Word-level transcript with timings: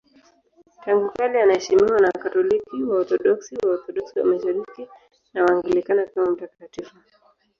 Tangu 0.85 1.09
kale 1.09 1.41
anaheshimiwa 1.43 1.99
na 1.99 2.07
Wakatoliki, 2.13 2.77
Waorthodoksi, 2.83 3.53
Waorthodoksi 3.65 4.19
wa 4.19 4.25
Mashariki 4.25 4.87
na 5.33 5.43
Waanglikana 5.45 6.05
kama 6.05 6.31
mtakatifu. 6.31 6.95